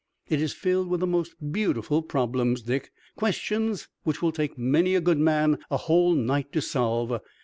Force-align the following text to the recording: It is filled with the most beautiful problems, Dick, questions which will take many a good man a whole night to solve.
It 0.29 0.41
is 0.41 0.53
filled 0.53 0.87
with 0.89 0.99
the 1.01 1.05
most 1.05 1.35
beautiful 1.51 2.01
problems, 2.01 2.63
Dick, 2.63 2.91
questions 3.15 3.87
which 4.01 4.19
will 4.19 4.31
take 4.31 4.57
many 4.57 4.95
a 4.95 4.99
good 4.99 5.19
man 5.19 5.59
a 5.69 5.77
whole 5.77 6.15
night 6.15 6.51
to 6.53 6.61
solve. 6.63 7.19